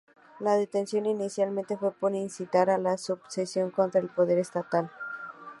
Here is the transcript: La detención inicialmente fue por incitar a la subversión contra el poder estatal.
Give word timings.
La 0.39 0.53
detención 0.57 1.05
inicialmente 1.05 1.77
fue 1.77 1.91
por 1.91 2.15
incitar 2.15 2.71
a 2.71 2.79
la 2.79 2.97
subversión 2.97 3.69
contra 3.69 4.01
el 4.01 4.09
poder 4.09 4.39
estatal. 4.39 4.89